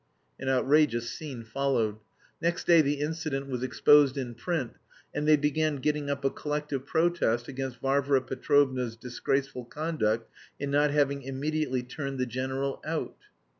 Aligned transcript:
An 0.39 0.49
outrageous 0.49 1.11
scene 1.11 1.43
followed. 1.43 1.97
Next 2.41 2.65
day 2.65 2.81
the 2.81 2.95
incident 3.01 3.45
was 3.45 3.61
exposed 3.61 4.17
in 4.17 4.33
print, 4.33 4.73
and 5.13 5.27
they 5.27 5.35
began 5.37 5.75
getting 5.75 6.09
up 6.09 6.25
a 6.25 6.31
collective 6.31 6.87
protest 6.87 7.47
against 7.47 7.81
Varvara 7.81 8.21
Petrovna's 8.23 8.95
disgraceful 8.95 9.65
conduct 9.65 10.27
in 10.59 10.71
not 10.71 10.89
having 10.89 11.21
immediately 11.21 11.83
turned 11.83 12.17
the 12.17 12.25
general 12.25 12.81
out. 12.83 13.15